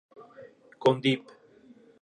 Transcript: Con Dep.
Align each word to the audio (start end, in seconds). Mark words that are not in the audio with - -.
Con 0.83 0.95
Dep. 1.03 1.23